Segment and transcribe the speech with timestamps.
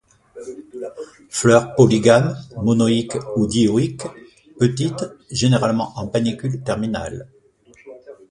[1.29, 4.01] Fleurs polygames, monoïques ou dioïques,
[4.57, 7.27] petites, généralement en panicules terminales.